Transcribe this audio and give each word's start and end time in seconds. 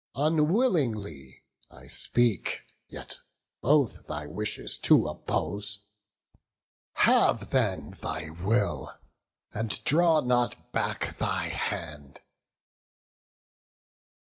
unwillingly 0.15 1.43
I 1.69 1.85
speak, 1.85 2.63
yet 2.87 3.19
both 3.61 4.07
thy 4.07 4.25
wishes 4.25 4.79
to 4.79 5.05
oppose: 5.05 5.85
Have 6.95 7.51
then 7.51 7.95
thy 8.01 8.31
will, 8.31 8.97
and 9.53 9.79
draw 9.83 10.21
not 10.21 10.71
back 10.71 11.19
thy 11.19 11.49
hand." 11.49 12.19